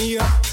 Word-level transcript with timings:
me 0.00 0.16
up. 0.16 0.49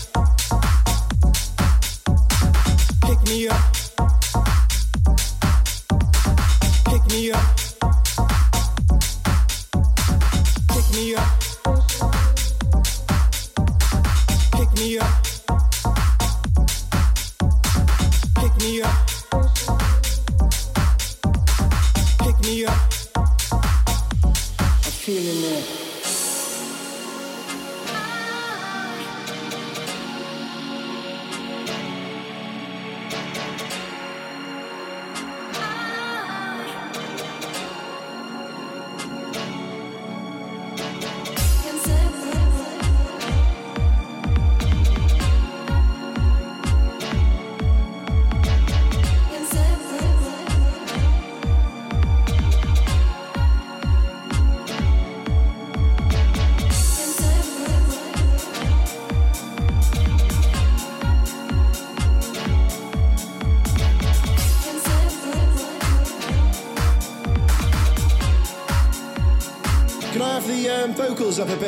of 71.39 71.51
a 71.51 71.66